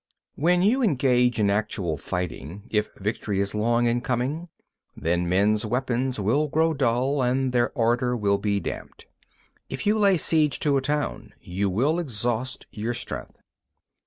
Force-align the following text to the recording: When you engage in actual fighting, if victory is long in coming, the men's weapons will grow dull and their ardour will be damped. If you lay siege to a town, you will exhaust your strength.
When 0.33 0.63
you 0.63 0.81
engage 0.81 1.39
in 1.39 1.51
actual 1.51 1.95
fighting, 1.95 2.63
if 2.71 2.89
victory 2.95 3.39
is 3.39 3.53
long 3.53 3.85
in 3.85 4.01
coming, 4.01 4.49
the 4.97 5.15
men's 5.17 5.63
weapons 5.63 6.19
will 6.19 6.47
grow 6.47 6.73
dull 6.73 7.21
and 7.21 7.53
their 7.53 7.71
ardour 7.77 8.15
will 8.17 8.39
be 8.39 8.59
damped. 8.59 9.05
If 9.69 9.85
you 9.85 9.99
lay 9.99 10.17
siege 10.17 10.59
to 10.61 10.75
a 10.75 10.81
town, 10.81 11.33
you 11.39 11.69
will 11.69 11.99
exhaust 11.99 12.65
your 12.71 12.95
strength. 12.95 13.37